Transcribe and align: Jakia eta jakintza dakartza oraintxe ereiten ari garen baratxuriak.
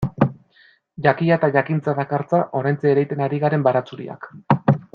Jakia 1.07 1.35
eta 1.35 1.49
jakintza 1.57 1.95
dakartza 1.99 2.39
oraintxe 2.61 2.91
ereiten 2.95 3.23
ari 3.27 3.41
garen 3.45 3.67
baratxuriak. 3.69 4.31